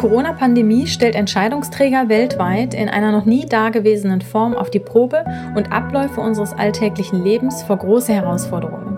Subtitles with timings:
[0.00, 5.72] Die Corona-Pandemie stellt Entscheidungsträger weltweit in einer noch nie dagewesenen Form auf die Probe und
[5.72, 8.96] Abläufe unseres alltäglichen Lebens vor große Herausforderungen.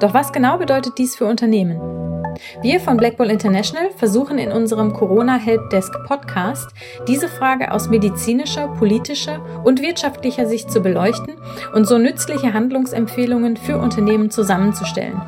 [0.00, 1.80] Doch was genau bedeutet dies für Unternehmen?
[2.60, 6.68] Wir von Blackball International versuchen in unserem Corona Helpdesk Podcast
[7.08, 11.36] diese Frage aus medizinischer, politischer und wirtschaftlicher Sicht zu beleuchten
[11.72, 15.22] und so nützliche Handlungsempfehlungen für Unternehmen zusammenzustellen.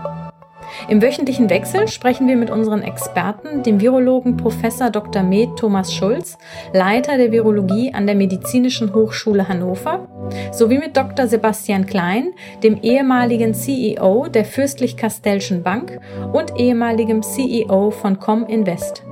[0.88, 4.56] Im wöchentlichen Wechsel sprechen wir mit unseren Experten, dem Virologen Prof.
[4.92, 5.22] Dr.
[5.22, 6.38] Med Thomas Schulz,
[6.72, 10.08] Leiter der Virologie an der Medizinischen Hochschule Hannover,
[10.52, 11.26] sowie mit Dr.
[11.26, 16.00] Sebastian Klein, dem ehemaligen CEO der Fürstlich-Kastellschen Bank
[16.32, 19.04] und ehemaligem CEO von Cominvest.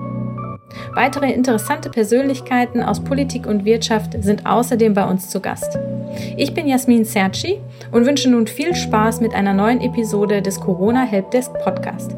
[0.95, 5.79] Weitere interessante Persönlichkeiten aus Politik und Wirtschaft sind außerdem bei uns zu Gast.
[6.37, 11.05] Ich bin Jasmin Serci und wünsche nun viel Spaß mit einer neuen Episode des Corona
[11.05, 12.17] Helpdesk Podcast.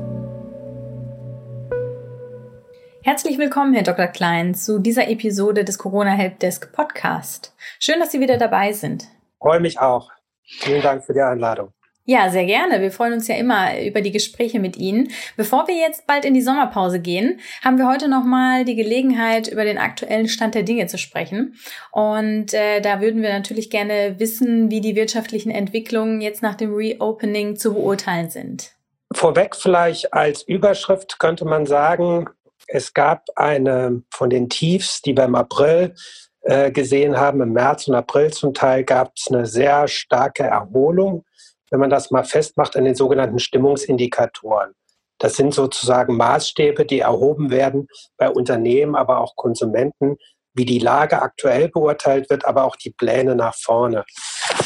[3.03, 4.09] Herzlich willkommen, Herr Dr.
[4.09, 7.55] Klein, zu dieser Episode des Corona Helpdesk Podcast.
[7.79, 9.05] Schön, dass Sie wieder dabei sind.
[9.39, 10.11] Freue mich auch.
[10.43, 11.73] Vielen Dank für die Einladung.
[12.09, 12.81] Ja, sehr gerne.
[12.81, 15.09] Wir freuen uns ja immer über die Gespräche mit Ihnen.
[15.37, 19.65] Bevor wir jetzt bald in die Sommerpause gehen, haben wir heute nochmal die Gelegenheit, über
[19.65, 21.57] den aktuellen Stand der Dinge zu sprechen.
[21.91, 26.73] Und äh, da würden wir natürlich gerne wissen, wie die wirtschaftlichen Entwicklungen jetzt nach dem
[26.73, 28.77] Reopening zu beurteilen sind.
[29.13, 32.29] Vorweg vielleicht als Überschrift könnte man sagen,
[32.69, 35.95] es gab eine von den Tiefs, die wir im April
[36.43, 41.25] äh, gesehen haben, im März und April zum Teil, gab es eine sehr starke Erholung
[41.70, 44.72] wenn man das mal festmacht, an den sogenannten Stimmungsindikatoren.
[45.19, 50.17] Das sind sozusagen Maßstäbe, die erhoben werden bei Unternehmen, aber auch Konsumenten,
[50.55, 54.05] wie die Lage aktuell beurteilt wird, aber auch die Pläne nach vorne.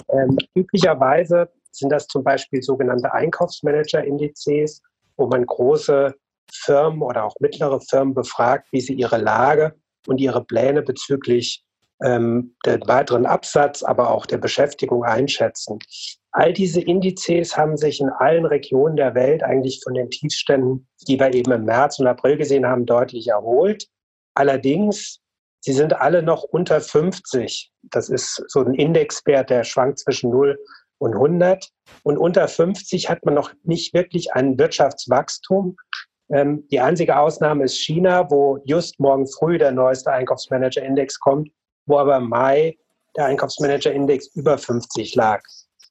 [0.08, 4.82] Ähm, üblicherweise sind das zum Beispiel sogenannte Einkaufsmanager-Indizes,
[5.16, 6.14] wo man große
[6.52, 9.74] Firmen oder auch mittlere Firmen befragt, wie sie ihre Lage
[10.06, 11.64] und ihre Pläne bezüglich
[12.02, 15.78] ähm, den weiteren Absatz, aber auch der Beschäftigung einschätzen.
[16.32, 21.18] All diese Indizes haben sich in allen Regionen der Welt eigentlich von den Tiefständen, die
[21.18, 23.86] wir eben im März und April gesehen haben, deutlich erholt.
[24.34, 25.18] Allerdings,
[25.60, 27.72] sie sind alle noch unter 50.
[27.82, 30.58] Das ist so ein Indexwert, der schwankt zwischen 0
[30.98, 31.68] und 100.
[32.04, 35.76] Und unter 50 hat man noch nicht wirklich ein Wirtschaftswachstum.
[36.32, 41.50] Ähm, die einzige Ausnahme ist China, wo just morgen früh der neueste Einkaufsmanager-Index kommt,
[41.90, 42.76] wo aber im Mai
[43.16, 45.42] der Einkaufsmanager-Index über 50 lag.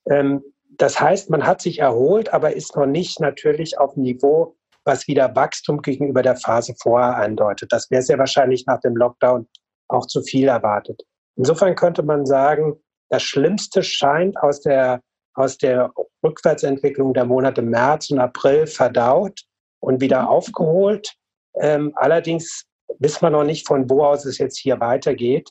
[0.09, 0.41] Ähm,
[0.77, 4.55] das heißt, man hat sich erholt, aber ist noch nicht natürlich auf dem Niveau,
[4.85, 7.71] was wieder Wachstum gegenüber der Phase vorher andeutet.
[7.73, 9.47] Das wäre sehr wahrscheinlich nach dem Lockdown
[9.89, 11.01] auch zu viel erwartet.
[11.35, 12.75] Insofern könnte man sagen,
[13.09, 15.01] das Schlimmste scheint aus der,
[15.33, 15.91] aus der
[16.23, 19.41] Rückwärtsentwicklung der Monate März und April verdaut
[19.79, 21.13] und wieder aufgeholt.
[21.59, 22.65] Ähm, allerdings
[22.99, 25.49] wissen wir noch nicht, von wo aus es jetzt hier weitergeht.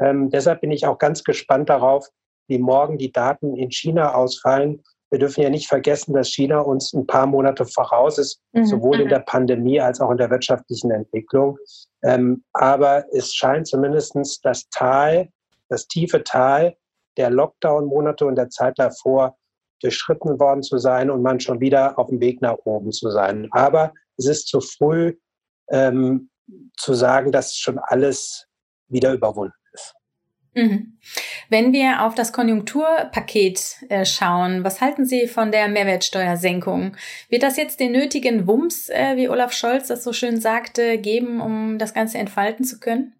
[0.00, 2.08] Ähm, deshalb bin ich auch ganz gespannt darauf,
[2.48, 4.82] wie morgen die Daten in China ausfallen.
[5.10, 8.64] Wir dürfen ja nicht vergessen, dass China uns ein paar Monate voraus ist, mhm.
[8.64, 11.58] sowohl in der Pandemie als auch in der wirtschaftlichen Entwicklung.
[12.02, 15.28] Ähm, aber es scheint zumindest das Tal,
[15.68, 16.76] das tiefe Tal
[17.16, 19.36] der Lockdown-Monate und der Zeit davor
[19.80, 23.48] durchschritten worden zu sein und man schon wieder auf dem Weg nach oben zu sein.
[23.50, 25.16] Aber es ist zu früh
[25.70, 26.30] ähm,
[26.76, 28.46] zu sagen, dass schon alles
[28.88, 29.59] wieder überwunden Mhm.
[30.52, 36.96] Wenn wir auf das Konjunkturpaket äh, schauen, was halten Sie von der Mehrwertsteuersenkung?
[37.28, 41.40] Wird das jetzt den nötigen Wumms, äh, wie Olaf Scholz das so schön sagte, geben,
[41.40, 43.14] um das Ganze entfalten zu können?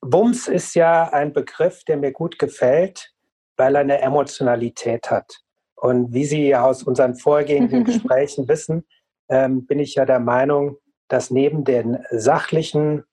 [0.00, 3.12] Wumms ist ja ein Begriff, der mir gut gefällt,
[3.56, 5.40] weil er eine Emotionalität hat.
[5.74, 8.84] Und wie Sie aus unseren vorgehenden Gesprächen wissen,
[9.28, 10.76] ähm, bin ich ja der Meinung,
[11.08, 13.04] dass neben den sachlichen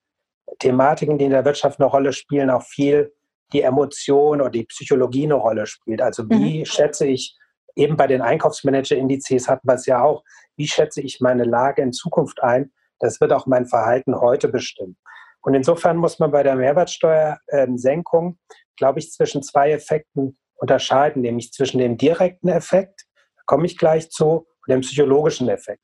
[0.60, 3.14] Thematiken, die in der Wirtschaft eine Rolle spielen, auch viel
[3.54, 6.02] die Emotion oder die Psychologie eine Rolle spielt.
[6.02, 6.66] Also wie mhm.
[6.66, 7.36] schätze ich,
[7.76, 10.24] eben bei den Einkaufsmanager-Indizes hatten wir es ja auch,
[10.56, 12.72] wie schätze ich meine Lage in Zukunft ein?
[13.00, 14.98] Das wird auch mein Verhalten heute bestimmen.
[15.42, 18.40] Und insofern muss man bei der Mehrwertsteuersenkung,
[18.78, 23.06] glaube ich, zwischen zwei Effekten unterscheiden, nämlich zwischen dem direkten Effekt,
[23.36, 25.82] da komme ich gleich zu, und dem psychologischen Effekt.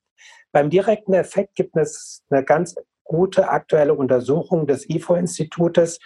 [0.51, 5.99] Beim direkten Effekt gibt es eine ganz gute aktuelle Untersuchung des IFO-Institutes,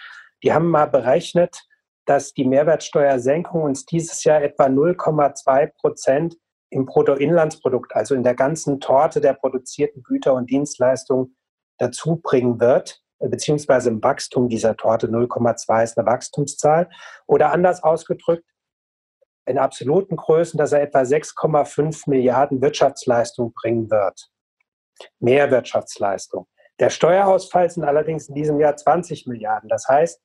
[0.46, 1.66] die haben mal berechnet,
[2.06, 6.38] dass die Mehrwertsteuersenkung uns dieses Jahr etwa 0,2 Prozent
[6.70, 11.36] im Bruttoinlandsprodukt, also in der ganzen Torte der produzierten Güter und Dienstleistungen
[11.80, 16.90] dazu bringen wird, beziehungsweise im Wachstum dieser Torte 0,2 ist eine Wachstumszahl.
[17.26, 18.46] Oder anders ausgedrückt,
[19.48, 24.30] in absoluten Größen, dass er etwa 6,5 Milliarden Wirtschaftsleistung bringen wird.
[25.20, 26.48] Mehr Wirtschaftsleistung.
[26.80, 29.70] Der Steuerausfall sind allerdings in diesem Jahr 20 Milliarden.
[29.70, 30.22] Das heißt,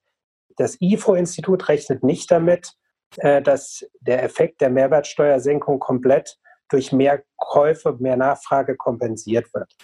[0.57, 2.73] das IFO-Institut rechnet nicht damit,
[3.17, 6.39] äh, dass der Effekt der Mehrwertsteuersenkung komplett
[6.69, 9.75] durch mehr Käufe, mehr Nachfrage kompensiert wird.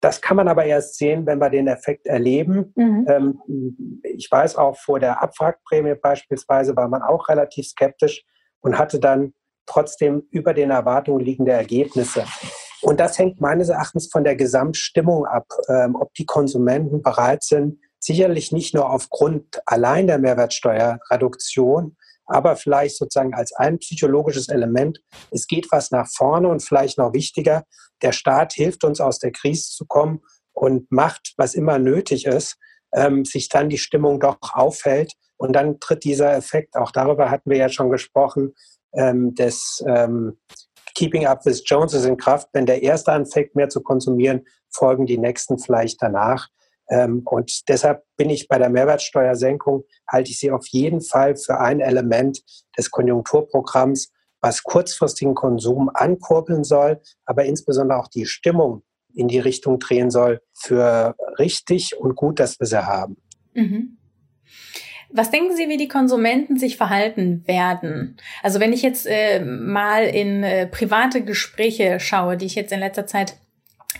[0.00, 2.72] Das kann man aber erst sehen, wenn wir den Effekt erleben.
[2.74, 3.06] Mhm.
[3.08, 8.24] Ähm, ich weiß auch, vor der Abwrackprämie beispielsweise war man auch relativ skeptisch
[8.60, 9.32] und hatte dann
[9.66, 12.24] trotzdem über den Erwartungen liegende Ergebnisse.
[12.80, 17.78] Und das hängt meines Erachtens von der Gesamtstimmung ab, ähm, ob die Konsumenten bereit sind,
[18.02, 21.96] sicherlich nicht nur aufgrund allein der Mehrwertsteuerreduktion,
[22.26, 25.00] aber vielleicht sozusagen als ein psychologisches Element,
[25.30, 27.64] es geht was nach vorne und vielleicht noch wichtiger,
[28.02, 30.20] der Staat hilft uns aus der Krise zu kommen
[30.52, 32.56] und macht, was immer nötig ist,
[32.94, 37.50] ähm, sich dann die Stimmung doch aufhält und dann tritt dieser Effekt, auch darüber hatten
[37.50, 38.54] wir ja schon gesprochen,
[38.94, 40.38] ähm, des ähm,
[40.94, 42.48] Keeping Up with Jones in Kraft.
[42.52, 46.48] Wenn der erste anfängt, mehr zu konsumieren, folgen die nächsten vielleicht danach.
[46.92, 51.58] Ähm, und deshalb bin ich bei der Mehrwertsteuersenkung, halte ich sie auf jeden Fall für
[51.58, 52.42] ein Element
[52.76, 54.12] des Konjunkturprogramms,
[54.42, 58.82] was kurzfristigen Konsum ankurbeln soll, aber insbesondere auch die Stimmung
[59.14, 63.16] in die Richtung drehen soll, für richtig und gut, dass wir sie haben.
[63.54, 63.96] Mhm.
[65.14, 68.16] Was denken Sie, wie die Konsumenten sich verhalten werden?
[68.42, 72.80] Also wenn ich jetzt äh, mal in äh, private Gespräche schaue, die ich jetzt in
[72.80, 73.36] letzter Zeit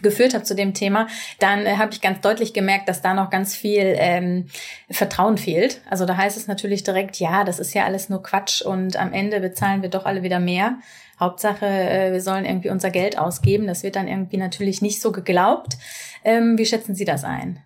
[0.03, 1.07] geführt habe zu dem Thema,
[1.39, 4.47] dann äh, habe ich ganz deutlich gemerkt, dass da noch ganz viel ähm,
[4.91, 5.81] Vertrauen fehlt.
[5.89, 9.13] Also da heißt es natürlich direkt, ja, das ist ja alles nur Quatsch und am
[9.13, 10.79] Ende bezahlen wir doch alle wieder mehr.
[11.19, 13.67] Hauptsache, äh, wir sollen irgendwie unser Geld ausgeben.
[13.67, 15.77] Das wird dann irgendwie natürlich nicht so geglaubt.
[16.25, 17.63] Ähm, wie schätzen Sie das ein?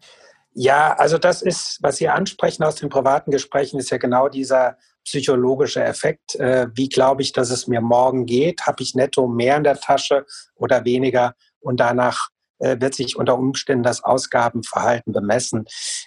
[0.53, 4.79] Ja, also das ist, was Sie ansprechen aus den privaten Gesprächen, ist ja genau dieser
[5.05, 6.35] psychologische Effekt.
[6.37, 8.67] Äh, wie glaube ich, dass es mir morgen geht?
[8.67, 11.35] Habe ich netto mehr in der Tasche oder weniger?
[11.61, 15.67] Und danach äh, wird sich unter Umständen das Ausgabenverhalten bemessen.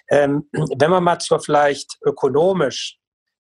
[0.09, 2.97] Ähm, wenn man mal zur vielleicht ökonomisch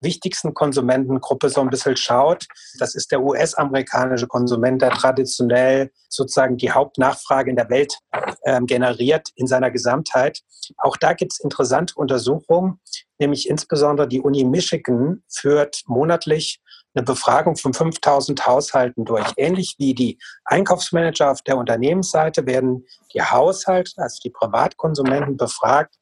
[0.02, 2.46] wichtigsten Konsumentengruppe so ein bisschen schaut,
[2.78, 7.98] das ist der US-amerikanische Konsument, der traditionell sozusagen die Hauptnachfrage in der Welt
[8.46, 10.40] ähm, generiert in seiner Gesamtheit.
[10.78, 12.80] Auch da gibt es interessante Untersuchungen,
[13.18, 16.62] nämlich insbesondere die Uni Michigan führt monatlich
[16.94, 19.32] eine Befragung von 5000 Haushalten durch.
[19.38, 25.96] Ähnlich wie die Einkaufsmanager auf der Unternehmensseite werden die Haushalte, also die Privatkonsumenten befragt,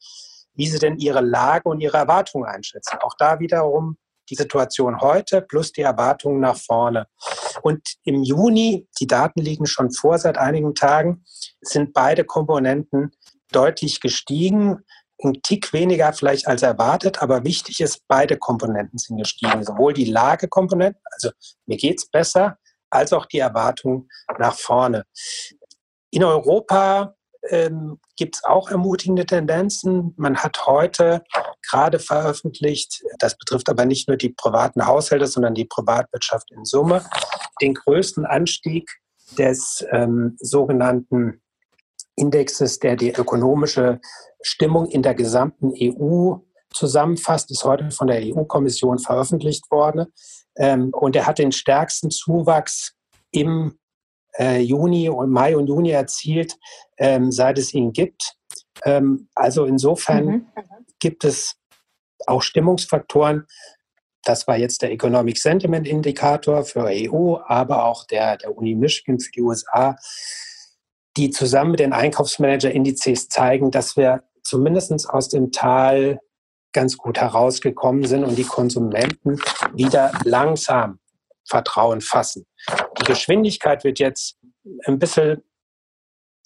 [0.54, 2.98] wie sie denn ihre Lage und ihre Erwartungen einschätzen.
[3.00, 3.96] Auch da wiederum
[4.30, 7.06] die Situation heute plus die Erwartungen nach vorne.
[7.62, 11.24] Und im Juni, die Daten liegen schon vor seit einigen Tagen,
[11.60, 13.12] sind beide Komponenten
[13.52, 14.84] deutlich gestiegen
[15.22, 19.64] ein Tick weniger vielleicht als erwartet, aber wichtig ist, beide Komponenten sind gestiegen.
[19.64, 21.30] Sowohl die Lagekomponenten, also
[21.66, 22.58] mir geht's besser,
[22.90, 25.04] als auch die Erwartung nach vorne.
[26.10, 27.14] In Europa
[27.50, 30.14] ähm, gibt es auch ermutigende Tendenzen.
[30.16, 31.22] Man hat heute
[31.68, 37.04] gerade veröffentlicht, das betrifft aber nicht nur die privaten Haushalte, sondern die Privatwirtschaft in Summe,
[37.60, 38.88] den größten Anstieg
[39.36, 41.42] des ähm, sogenannten
[42.18, 44.00] Indexes, der die ökonomische
[44.42, 46.36] Stimmung in der gesamten EU
[46.72, 50.06] zusammenfasst, ist heute von der EU-Kommission veröffentlicht worden.
[50.56, 52.94] Ähm, und er hat den stärksten Zuwachs
[53.30, 53.78] im
[54.38, 56.56] äh, Juni und Mai und Juni erzielt,
[56.98, 58.34] ähm, seit es ihn gibt.
[58.84, 60.46] Ähm, also insofern mhm.
[61.00, 61.56] gibt es
[62.26, 63.46] auch Stimmungsfaktoren.
[64.24, 69.20] Das war jetzt der Economic Sentiment Indikator für EU, aber auch der, der Uni Michigan
[69.20, 69.96] für die USA,
[71.18, 76.20] die zusammen mit den Einkaufsmanager-Indizes zeigen, dass wir zumindest aus dem Tal
[76.72, 79.40] ganz gut herausgekommen sind und die Konsumenten
[79.74, 81.00] wieder langsam
[81.48, 82.46] Vertrauen fassen.
[83.00, 84.38] Die Geschwindigkeit wird jetzt
[84.84, 85.42] ein bisschen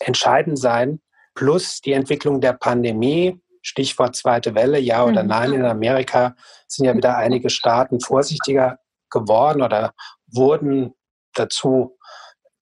[0.01, 1.01] entscheidend sein,
[1.35, 5.29] plus die Entwicklung der Pandemie, Stichwort zweite Welle, ja oder mhm.
[5.29, 5.53] nein.
[5.53, 6.35] In Amerika
[6.67, 8.79] sind ja wieder einige Staaten vorsichtiger
[9.11, 9.93] geworden oder
[10.27, 10.95] wurden
[11.35, 11.99] dazu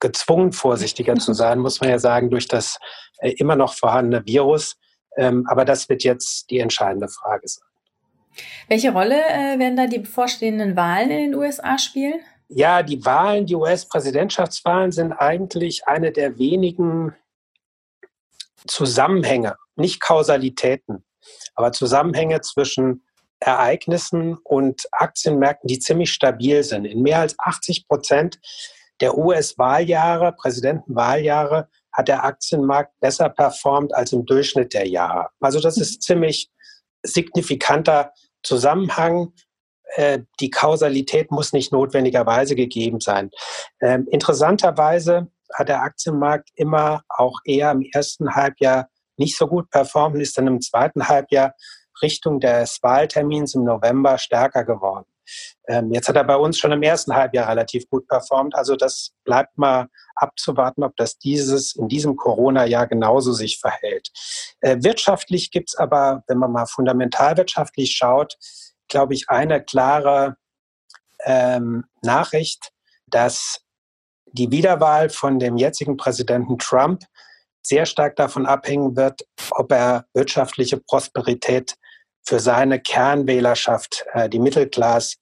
[0.00, 2.78] gezwungen, vorsichtiger zu sein, muss man ja sagen, durch das
[3.19, 4.76] äh, immer noch vorhandene Virus.
[5.16, 7.64] Ähm, aber das wird jetzt die entscheidende Frage sein.
[8.69, 12.21] Welche Rolle äh, werden da die bevorstehenden Wahlen in den USA spielen?
[12.49, 17.14] Ja, die Wahlen, die US-Präsidentschaftswahlen sind eigentlich eine der wenigen
[18.66, 21.04] Zusammenhänge, nicht Kausalitäten,
[21.54, 23.04] aber Zusammenhänge zwischen
[23.40, 26.85] Ereignissen und Aktienmärkten, die ziemlich stabil sind.
[26.85, 28.38] In mehr als 80 Prozent
[29.00, 35.28] der US-Wahljahre, Präsidentenwahljahre, hat der Aktienmarkt besser performt als im Durchschnitt der Jahre.
[35.40, 36.50] Also das ist ziemlich
[37.02, 39.33] signifikanter Zusammenhang.
[39.97, 43.30] Äh, die Kausalität muss nicht notwendigerweise gegeben sein.
[43.80, 50.14] Ähm, interessanterweise hat der Aktienmarkt immer auch eher im ersten Halbjahr nicht so gut performt
[50.14, 51.54] und ist dann im zweiten Halbjahr
[52.02, 55.07] Richtung des Wahltermins im November stärker geworden.
[55.68, 58.54] Ähm, jetzt hat er bei uns schon im ersten Halbjahr relativ gut performt.
[58.54, 64.10] Also das bleibt mal abzuwarten, ob das dieses in diesem Corona-Jahr genauso sich verhält.
[64.60, 68.37] Äh, wirtschaftlich gibt es aber, wenn man mal fundamentalwirtschaftlich schaut,
[68.88, 70.37] glaube ich, eine klare
[71.25, 72.72] ähm, Nachricht,
[73.06, 73.60] dass
[74.32, 77.04] die Wiederwahl von dem jetzigen Präsidenten Trump
[77.62, 79.22] sehr stark davon abhängen wird,
[79.52, 81.76] ob er wirtschaftliche Prosperität
[82.22, 85.16] für seine Kernwählerschaft, äh, die Mittelklasse,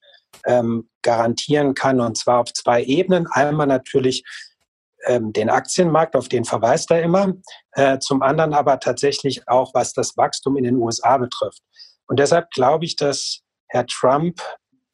[0.47, 2.01] ähm, garantieren kann.
[2.01, 3.27] Und zwar auf zwei Ebenen.
[3.29, 4.25] Einmal natürlich
[5.07, 7.35] ähm, den Aktienmarkt, auf den verweist er immer.
[7.73, 11.63] Äh, zum anderen aber tatsächlich auch, was das Wachstum in den USA betrifft.
[12.07, 14.41] Und deshalb glaube ich, dass Herr Trump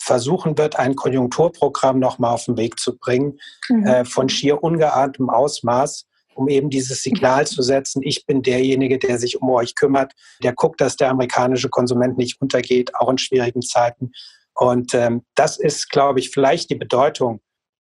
[0.04, 3.38] versuchen wird, ein Konjunkturprogramm nochmal auf den Weg zu bringen,
[3.68, 3.86] mhm.
[3.86, 9.18] äh, von schier ungeahntem Ausmaß, um eben dieses Signal zu setzen, ich bin derjenige, der
[9.18, 10.12] sich um euch kümmert,
[10.42, 14.12] der guckt, dass der amerikanische Konsument nicht untergeht, auch in schwierigen Zeiten.
[14.54, 17.40] Und ähm, das ist, glaube ich, vielleicht die Bedeutung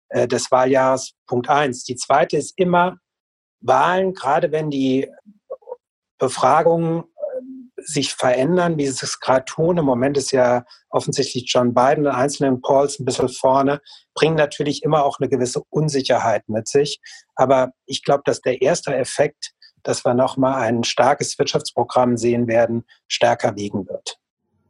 [0.09, 1.85] äh, des Wahljahres Punkt eins.
[1.85, 2.99] Die zweite ist immer
[3.61, 5.09] Wahlen, gerade wenn die
[6.19, 7.05] Befragungen
[7.79, 9.79] sich verändern, wie sie es gerade tun.
[9.79, 13.81] Im Moment ist ja offensichtlich John Biden in einzelnen Polls ein bisschen vorne,
[14.15, 17.01] bringen natürlich immer auch eine gewisse Unsicherheit mit sich.
[17.37, 22.85] Aber ich glaube, dass der erste Effekt, dass wir nochmal ein starkes Wirtschaftsprogramm sehen werden,
[23.09, 24.19] stärker wiegen wird.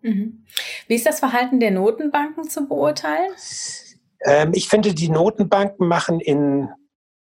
[0.07, 0.47] Mhm.
[0.87, 3.33] Wie ist das Verhalten der Notenbanken zu beurteilen?
[4.25, 6.69] Ähm, ich finde, die Notenbanken machen in,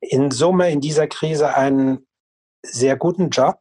[0.00, 2.04] in Summe in dieser Krise einen
[2.62, 3.60] sehr guten Job.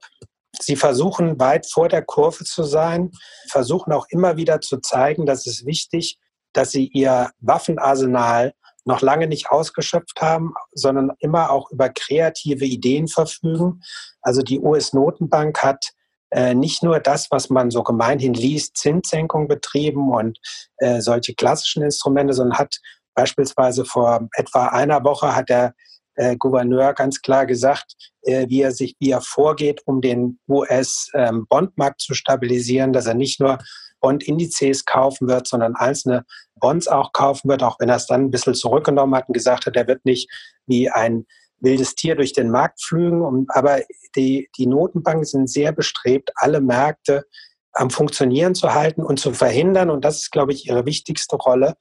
[0.59, 3.11] Sie versuchen weit vor der Kurve zu sein,
[3.49, 6.17] versuchen auch immer wieder zu zeigen, dass es wichtig,
[6.53, 8.53] dass sie ihr Waffenarsenal
[8.85, 13.81] noch lange nicht ausgeschöpft haben, sondern immer auch über kreative Ideen verfügen.
[14.21, 15.93] Also die US-Notenbank hat
[16.33, 20.39] äh, nicht nur das, was man so gemeinhin liest, Zinssenkung betrieben und
[20.77, 22.79] äh, solche klassischen Instrumente, sondern hat
[23.13, 25.73] beispielsweise vor etwa einer Woche hat der
[26.15, 32.01] äh, Gouverneur ganz klar gesagt, äh, wie er sich, wie er vorgeht, um den US-Bondmarkt
[32.01, 33.59] ähm, zu stabilisieren, dass er nicht nur
[33.99, 36.25] Bond-Indizes kaufen wird, sondern einzelne
[36.55, 39.65] Bonds auch kaufen wird, auch wenn er es dann ein bisschen zurückgenommen hat und gesagt
[39.65, 40.29] hat, er wird nicht
[40.65, 41.25] wie ein
[41.63, 43.47] wildes Tier durch den Markt flügen.
[43.49, 43.79] aber
[44.15, 47.25] die, die Notenbanken sind sehr bestrebt, alle Märkte
[47.71, 51.75] am Funktionieren zu halten und zu verhindern, und das ist, glaube ich, ihre wichtigste Rolle,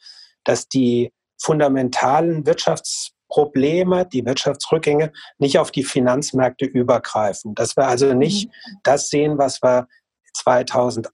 [0.44, 7.54] dass die fundamentalen Wirtschafts Probleme, die Wirtschaftsrückgänge nicht auf die Finanzmärkte übergreifen.
[7.54, 8.78] Dass wir also nicht mhm.
[8.82, 9.88] das sehen, was wir
[10.34, 11.12] 2008,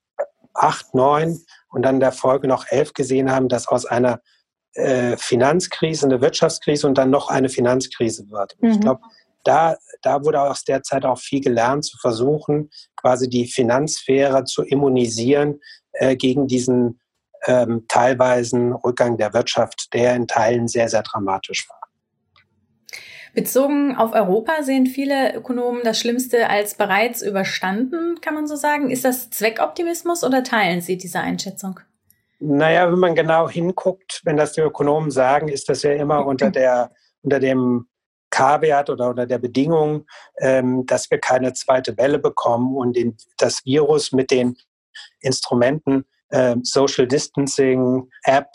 [0.59, 1.39] 2009
[1.71, 4.21] und dann der Folge noch 11 gesehen haben, dass aus einer
[4.75, 8.57] äh, Finanzkrise eine Wirtschaftskrise und dann noch eine Finanzkrise wird.
[8.61, 8.71] Mhm.
[8.71, 9.01] Ich glaube,
[9.45, 14.63] da, da wurde aus der Zeit auch viel gelernt, zu versuchen, quasi die Finanzsphäre zu
[14.63, 15.61] immunisieren
[15.93, 17.01] äh, gegen diesen
[17.47, 21.79] ähm, teilweisen Rückgang der Wirtschaft, der in Teilen sehr, sehr dramatisch war.
[23.35, 28.91] Bezogen auf Europa sehen viele Ökonomen das Schlimmste als bereits überstanden, kann man so sagen.
[28.91, 31.81] Ist das Zweckoptimismus oder teilen Sie diese Einschätzung?
[32.41, 36.51] Naja, wenn man genau hinguckt, wenn das die Ökonomen sagen, ist das ja immer unter,
[36.51, 36.93] der,
[37.23, 37.89] unter dem
[38.31, 40.07] K-Wert oder unter der Bedingung,
[40.39, 44.57] ähm, dass wir keine zweite Welle bekommen und den, das Virus mit den
[45.21, 48.51] Instrumenten äh, Social Distancing, App,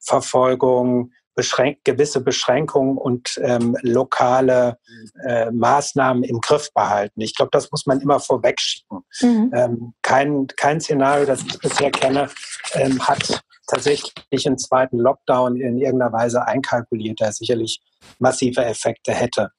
[0.00, 4.78] Verfolgung, beschränk gewisse Beschränkungen und ähm, lokale
[5.26, 7.20] äh, Maßnahmen im Griff behalten.
[7.20, 9.00] Ich glaube, das muss man immer vorwegschicken.
[9.20, 9.50] Mhm.
[9.54, 12.28] Ähm, kein, kein Szenario, das ich bisher kenne,
[12.74, 17.80] ähm, hat tatsächlich einen zweiten Lockdown in irgendeiner Weise einkalkuliert, der sicherlich
[18.18, 19.50] massive Effekte hätte,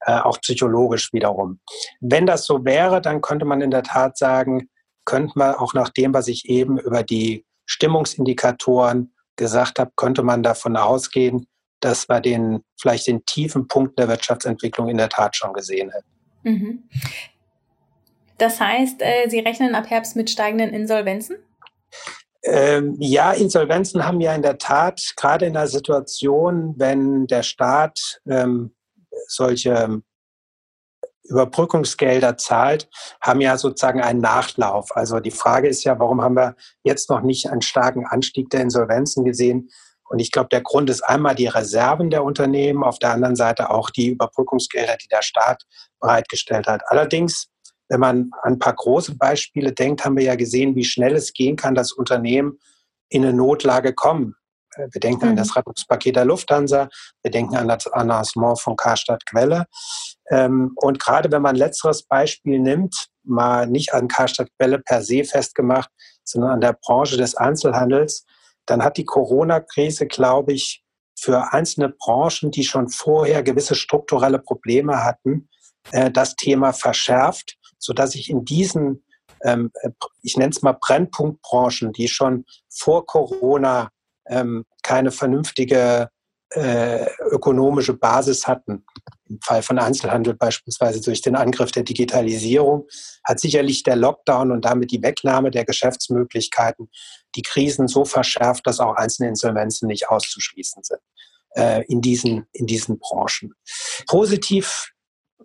[0.00, 1.60] äh, auch psychologisch wiederum.
[2.00, 4.68] Wenn das so wäre, dann könnte man in der Tat sagen,
[5.04, 10.42] könnte man auch nach dem, was ich eben über die Stimmungsindikatoren gesagt habe, könnte man
[10.42, 11.46] davon ausgehen,
[11.80, 16.08] dass wir den vielleicht den tiefen Punkt der Wirtschaftsentwicklung in der Tat schon gesehen hätten.
[16.42, 16.88] Mhm.
[18.38, 21.36] Das heißt, äh, Sie rechnen ab Herbst mit steigenden Insolvenzen?
[22.44, 28.20] Ähm, ja, Insolvenzen haben ja in der Tat gerade in der Situation, wenn der Staat
[28.28, 28.74] ähm,
[29.28, 30.02] solche
[31.24, 32.88] Überbrückungsgelder zahlt,
[33.20, 34.94] haben ja sozusagen einen Nachlauf.
[34.96, 38.62] Also die Frage ist ja, warum haben wir jetzt noch nicht einen starken Anstieg der
[38.62, 39.70] Insolvenzen gesehen?
[40.08, 43.70] Und ich glaube, der Grund ist einmal die Reserven der Unternehmen, auf der anderen Seite
[43.70, 45.62] auch die Überbrückungsgelder, die der Staat
[46.00, 46.82] bereitgestellt hat.
[46.88, 47.46] Allerdings,
[47.88, 51.32] wenn man an ein paar große Beispiele denkt, haben wir ja gesehen, wie schnell es
[51.32, 52.58] gehen kann, dass Unternehmen
[53.08, 54.34] in eine Notlage kommen.
[54.74, 55.30] Äh, wir denken mhm.
[55.30, 56.88] an das Rettungspaket der Lufthansa,
[57.22, 59.66] wir denken an das Annoncement von Karstadt Quelle.
[60.32, 65.24] Ähm, und gerade wenn man letzteres Beispiel nimmt, mal nicht an Karstadt Quelle per se
[65.24, 65.90] festgemacht,
[66.24, 68.24] sondern an der Branche des Einzelhandels,
[68.64, 70.82] dann hat die Corona-Krise, glaube ich,
[71.18, 75.50] für einzelne Branchen, die schon vorher gewisse strukturelle Probleme hatten,
[75.90, 79.04] äh, das Thema verschärft, so dass ich in diesen,
[79.44, 79.90] ähm, äh,
[80.22, 83.90] ich nenne es mal Brennpunktbranchen, die schon vor Corona
[84.26, 86.08] ähm, keine vernünftige
[86.54, 88.84] äh, ökonomische Basis hatten.
[89.28, 92.86] Im Fall von Einzelhandel beispielsweise durch den Angriff der Digitalisierung
[93.24, 96.90] hat sicherlich der Lockdown und damit die Wegnahme der Geschäftsmöglichkeiten
[97.34, 101.00] die Krisen so verschärft, dass auch einzelne Insolvenzen nicht auszuschließen sind
[101.56, 103.54] äh, in, diesen, in diesen Branchen.
[104.06, 104.92] Positiv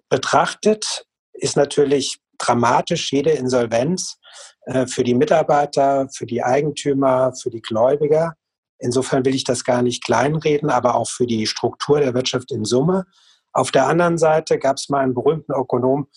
[0.10, 4.18] betrachtet ist natürlich dramatisch jede Insolvenz
[4.66, 8.34] äh, für die Mitarbeiter, für die Eigentümer, für die Gläubiger.
[8.80, 12.66] Insofern will ich das gar nicht kleinreden, aber auch für die Struktur der Wirtschaft in
[12.66, 13.06] Summe.
[13.54, 16.08] Auf der anderen Seite gab es mal einen berühmten Ökonom,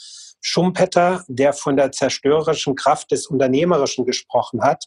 [0.43, 4.85] Schumpeter, der von der zerstörerischen Kraft des Unternehmerischen gesprochen hat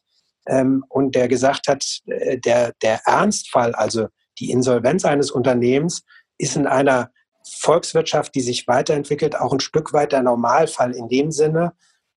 [0.47, 4.07] ähm, und der gesagt hat, äh, der, der Ernstfall, also
[4.39, 6.03] die Insolvenz eines Unternehmens,
[6.37, 7.11] ist in einer
[7.45, 11.73] Volkswirtschaft, die sich weiterentwickelt, auch ein Stück weit der Normalfall in dem Sinne,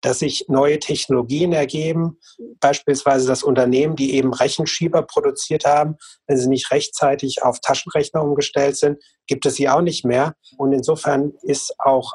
[0.07, 2.21] dass sich neue Technologien ergeben,
[2.61, 5.97] beispielsweise das Unternehmen, die eben Rechenschieber produziert haben,
[6.29, 10.35] wenn sie nicht rechtzeitig auf Taschenrechner umgestellt sind, gibt es sie auch nicht mehr.
[10.59, 12.13] Und insofern ist auch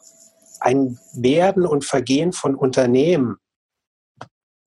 [0.61, 3.35] ein Werden und Vergehen von Unternehmen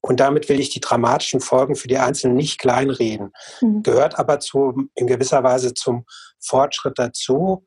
[0.03, 3.33] und damit will ich die dramatischen Folgen für die Einzelnen nicht kleinreden.
[3.63, 3.83] Mhm.
[3.85, 6.05] Gehört aber zu, in gewisser Weise zum
[6.39, 7.65] Fortschritt dazu.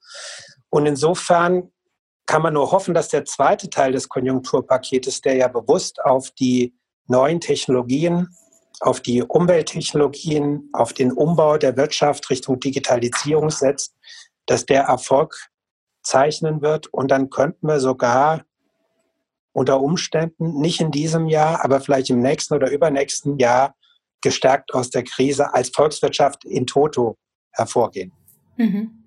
[0.69, 1.71] Und insofern
[2.27, 6.75] kann man nur hoffen, dass der zweite Teil des Konjunkturpaketes, der ja bewusst auf die
[7.07, 8.27] neuen Technologien,
[8.81, 13.95] auf die Umwelttechnologien, auf den Umbau der Wirtschaft Richtung Digitalisierung setzt,
[14.45, 15.49] dass der Erfolg
[16.03, 16.87] zeichnen wird.
[16.87, 18.43] Und dann könnten wir sogar
[19.53, 23.75] unter Umständen nicht in diesem Jahr, aber vielleicht im nächsten oder übernächsten Jahr
[24.21, 27.17] gestärkt aus der Krise als Volkswirtschaft in Toto
[27.51, 28.11] hervorgehen.
[28.57, 29.05] Mhm.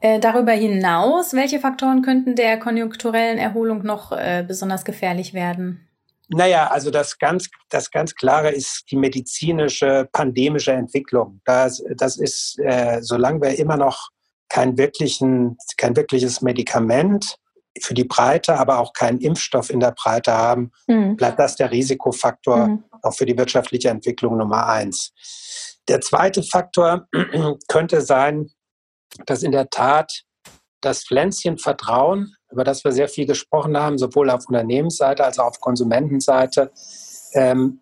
[0.00, 5.88] Äh, darüber hinaus, welche Faktoren könnten der konjunkturellen Erholung noch äh, besonders gefährlich werden?
[6.28, 11.40] Naja, also das ganz, das ganz Klare ist die medizinische, pandemische Entwicklung.
[11.44, 14.10] Das, das ist, äh, solange wir immer noch
[14.48, 17.36] kein, wirklichen, kein wirkliches Medikament
[17.80, 21.16] für die Breite, aber auch keinen Impfstoff in der Breite haben, mhm.
[21.16, 22.84] bleibt das der Risikofaktor mhm.
[23.02, 25.12] auch für die wirtschaftliche Entwicklung Nummer eins.
[25.88, 27.08] Der zweite Faktor
[27.68, 28.50] könnte sein,
[29.26, 30.22] dass in der Tat
[30.80, 35.46] das Pflänzchen Vertrauen, über das wir sehr viel gesprochen haben, sowohl auf Unternehmensseite als auch
[35.46, 36.70] auf Konsumentenseite,
[37.34, 37.80] ähm,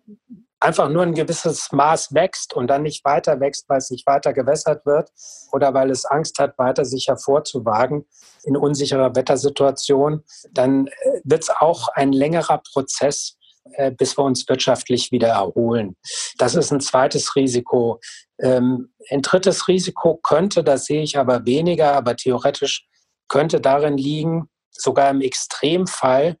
[0.59, 4.33] einfach nur ein gewisses Maß wächst und dann nicht weiter wächst, weil es nicht weiter
[4.33, 5.11] gewässert wird
[5.51, 8.05] oder weil es Angst hat, weiter sich hervorzuwagen
[8.43, 10.91] in unsicherer Wettersituation, dann äh,
[11.23, 13.36] wird es auch ein längerer Prozess,
[13.73, 15.95] äh, bis wir uns wirtschaftlich wieder erholen.
[16.37, 17.99] Das ist ein zweites Risiko.
[18.39, 22.87] Ähm, ein drittes Risiko könnte, das sehe ich aber weniger, aber theoretisch
[23.27, 26.37] könnte darin liegen, sogar im Extremfall,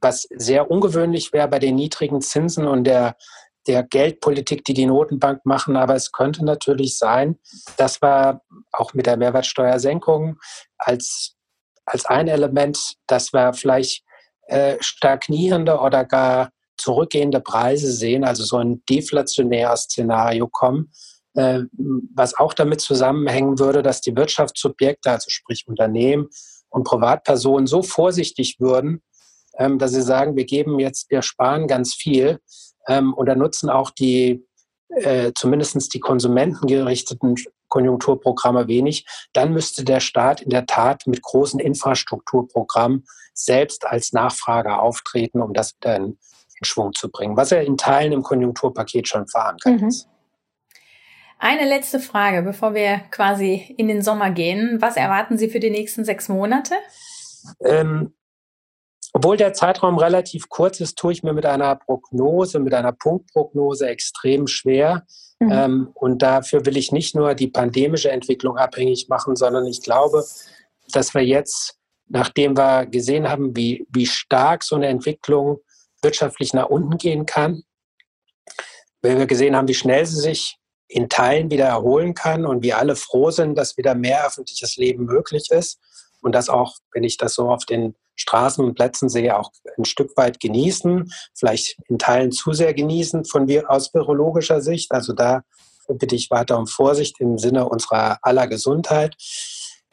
[0.00, 3.16] was sehr ungewöhnlich wäre bei den niedrigen Zinsen und der,
[3.66, 5.76] der Geldpolitik, die die Notenbank machen.
[5.76, 7.38] Aber es könnte natürlich sein,
[7.76, 8.40] dass wir
[8.72, 10.38] auch mit der Mehrwertsteuersenkung
[10.78, 11.34] als,
[11.84, 14.05] als ein Element, dass wir vielleicht
[14.46, 20.92] äh, stagnierende oder gar zurückgehende Preise sehen, also so ein deflationäres Szenario kommen,
[21.34, 21.60] äh,
[22.14, 26.28] was auch damit zusammenhängen würde, dass die Wirtschaftssubjekte, also sprich Unternehmen
[26.68, 29.02] und Privatpersonen, so vorsichtig würden,
[29.58, 32.38] ähm, dass sie sagen, wir geben jetzt, wir sparen ganz viel
[32.88, 34.44] ähm, oder nutzen auch die
[34.88, 37.34] äh, zumindest die konsumentengerichteten
[37.68, 43.04] Konjunkturprogramme wenig, dann müsste der Staat in der Tat mit großen Infrastrukturprogrammen
[43.38, 47.76] selbst als Nachfrager auftreten, um das wieder in, in Schwung zu bringen, was er in
[47.76, 49.88] Teilen im Konjunkturpaket schon verankert mhm.
[49.88, 50.08] ist.
[51.38, 54.78] Eine letzte Frage, bevor wir quasi in den Sommer gehen.
[54.80, 56.74] Was erwarten Sie für die nächsten sechs Monate?
[57.60, 58.14] Ähm,
[59.12, 63.88] obwohl der Zeitraum relativ kurz ist, tue ich mir mit einer Prognose, mit einer Punktprognose
[63.88, 65.04] extrem schwer.
[65.38, 65.52] Mhm.
[65.52, 70.24] Ähm, und dafür will ich nicht nur die pandemische Entwicklung abhängig machen, sondern ich glaube,
[70.92, 71.75] dass wir jetzt,
[72.08, 75.58] nachdem wir gesehen haben, wie, wie stark so eine Entwicklung
[76.02, 77.62] wirtschaftlich nach unten gehen kann,
[79.02, 80.56] wenn wir gesehen haben, wie schnell sie sich
[80.88, 85.04] in Teilen wieder erholen kann und wie alle froh sind, dass wieder mehr öffentliches Leben
[85.04, 85.80] möglich ist
[86.22, 89.84] und das auch, wenn ich das so auf den Straßen und Plätzen sehe, auch ein
[89.84, 94.92] Stück weit genießen, vielleicht in Teilen zu sehr genießen von aus virologischer Sicht.
[94.92, 95.42] Also da
[95.88, 99.14] bitte ich weiter um Vorsicht im Sinne unserer aller Gesundheit.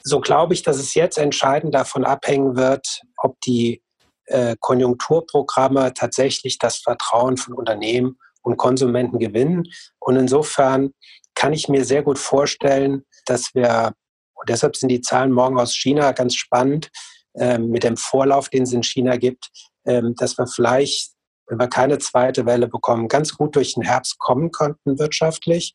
[0.03, 3.81] So glaube ich, dass es jetzt entscheidend davon abhängen wird, ob die
[4.25, 9.63] äh, Konjunkturprogramme tatsächlich das Vertrauen von Unternehmen und Konsumenten gewinnen.
[9.99, 10.91] Und insofern
[11.35, 13.93] kann ich mir sehr gut vorstellen, dass wir,
[14.33, 16.89] und deshalb sind die Zahlen morgen aus China ganz spannend,
[17.35, 19.49] äh, mit dem Vorlauf, den es in China gibt,
[19.85, 21.13] äh, dass wir vielleicht,
[21.47, 25.73] wenn wir keine zweite Welle bekommen, ganz gut durch den Herbst kommen könnten wirtschaftlich.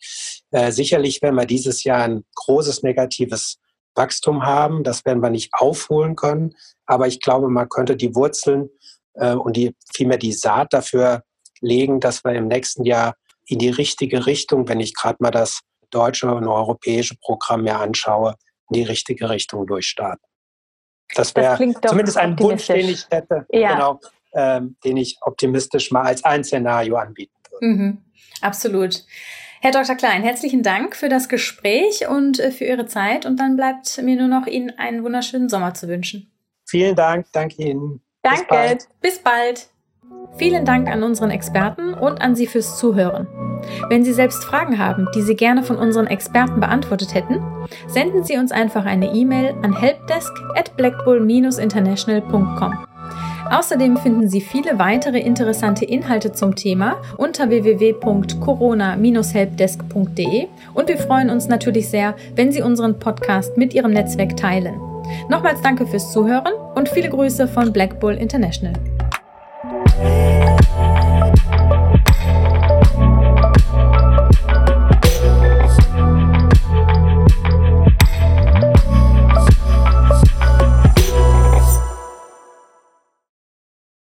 [0.51, 3.59] Äh, sicherlich werden wir dieses Jahr ein großes negatives
[3.94, 4.85] Wachstum haben.
[4.85, 6.55] Das werden wir nicht aufholen können.
[6.87, 8.70] Aber ich glaube, man könnte die Wurzeln
[9.14, 11.22] äh, und die, vielmehr die Saat dafür
[11.61, 13.14] legen, dass wir im nächsten Jahr
[13.46, 18.35] in die richtige Richtung, wenn ich gerade mal das deutsche und europäische Programm mir anschaue,
[18.70, 20.22] in die richtige Richtung durchstarten.
[21.14, 23.72] Das wäre zumindest ein Wunsch, den ich hätte, ja.
[23.72, 24.01] genau,
[24.35, 27.66] ähm, den ich optimistisch mal als ein Szenario anbieten würde.
[27.66, 27.98] Mhm,
[28.42, 29.05] absolut.
[29.61, 29.97] Herr Dr.
[29.97, 33.27] Klein, herzlichen Dank für das Gespräch und äh, für Ihre Zeit.
[33.27, 36.31] Und dann bleibt mir nur noch Ihnen einen wunderschönen Sommer zu wünschen.
[36.68, 38.01] Vielen Dank, danke Ihnen.
[38.23, 38.88] Danke, bis bald.
[39.01, 39.68] Bis bald.
[40.37, 43.27] Vielen Dank an unseren Experten und an Sie fürs Zuhören.
[43.88, 47.42] Wenn Sie selbst Fragen haben, die Sie gerne von unseren Experten beantwortet hätten,
[47.88, 52.88] senden Sie uns einfach eine E-Mail an helpdesk at blackbull-international.com.
[53.51, 61.49] Außerdem finden Sie viele weitere interessante Inhalte zum Thema unter www.corona-helpdesk.de und wir freuen uns
[61.49, 64.79] natürlich sehr, wenn Sie unseren Podcast mit Ihrem Netzwerk teilen.
[65.31, 68.75] Nochmals danke fürs Zuhören und viele Grüße von Black Bull International.